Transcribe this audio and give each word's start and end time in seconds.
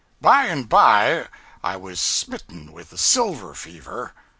By 0.19 0.45
and 0.45 0.67
by 0.67 1.27
I 1.63 1.75
was 1.77 2.01
smitten 2.01 2.71
with 2.71 2.89
the 2.89 2.97
silver 2.97 3.53
fever. 3.53 4.15